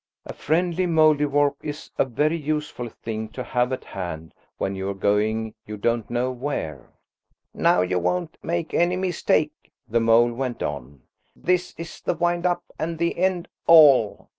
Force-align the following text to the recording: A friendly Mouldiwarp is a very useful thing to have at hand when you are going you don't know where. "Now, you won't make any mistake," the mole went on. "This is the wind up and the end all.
A 0.25 0.33
friendly 0.33 0.87
Mouldiwarp 0.87 1.57
is 1.61 1.91
a 1.99 2.05
very 2.05 2.35
useful 2.35 2.89
thing 2.89 3.29
to 3.33 3.43
have 3.43 3.71
at 3.71 3.83
hand 3.83 4.33
when 4.57 4.73
you 4.73 4.89
are 4.89 4.95
going 4.95 5.53
you 5.67 5.77
don't 5.77 6.09
know 6.09 6.31
where. 6.31 6.89
"Now, 7.53 7.81
you 7.81 7.99
won't 7.99 8.35
make 8.41 8.73
any 8.73 8.95
mistake," 8.95 9.71
the 9.87 9.99
mole 9.99 10.33
went 10.33 10.63
on. 10.63 11.03
"This 11.35 11.75
is 11.77 12.01
the 12.01 12.15
wind 12.15 12.47
up 12.47 12.63
and 12.79 12.97
the 12.97 13.15
end 13.15 13.47
all. 13.67 14.27